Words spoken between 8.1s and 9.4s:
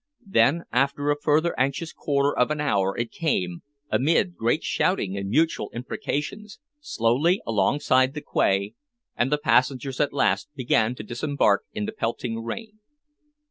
the quay, and the